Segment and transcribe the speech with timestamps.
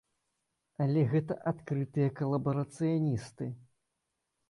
[0.85, 3.55] Але гэта адкрытыя калабарацыяністы.